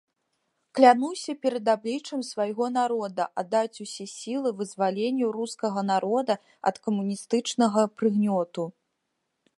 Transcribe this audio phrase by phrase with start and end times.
[0.77, 6.33] Клянуся перад абліччам свайго народа аддаць усе сілы вызваленню рускага народа
[6.71, 8.63] ад камуністычнага прыгнёту.